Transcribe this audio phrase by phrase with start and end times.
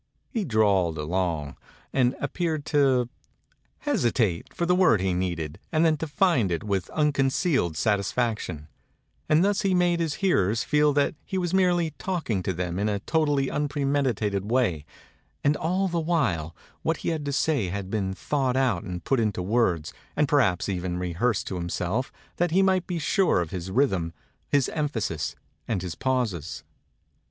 [0.31, 1.57] He drawled along
[1.93, 3.07] and appeared to
[3.85, 8.67] hesi tate for the word he needed and then to find it with unconcealed satisfaction;
[9.29, 12.89] and thus he made his hearers feel that he was merely talking to them in
[12.89, 14.85] a totally unpremeditated way,
[15.43, 19.19] and all the while what he had to say had been thought out and put
[19.19, 23.51] into words, and perhaps even re hearsed to himself that he might be sure of
[23.51, 24.13] his rhythm,
[24.49, 25.35] his emphasis,
[25.67, 26.63] and his pauses.